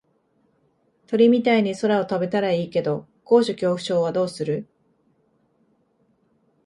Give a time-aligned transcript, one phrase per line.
[1.05, 4.67] 鳥みたいに空を飛べたらいいけど高所恐怖症はどうする？